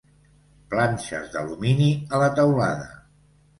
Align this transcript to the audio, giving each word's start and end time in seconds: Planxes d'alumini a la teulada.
Planxes 0.73 1.29
d'alumini 1.35 1.91
a 2.19 2.25
la 2.25 2.33
teulada. 2.43 2.91